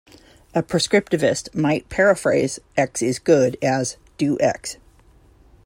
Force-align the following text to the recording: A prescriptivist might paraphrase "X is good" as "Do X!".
A 0.55 0.63
prescriptivist 0.63 1.53
might 1.53 1.87
paraphrase 1.89 2.59
"X 2.75 3.03
is 3.03 3.19
good" 3.19 3.55
as 3.61 3.97
"Do 4.17 4.35
X!". 4.39 4.77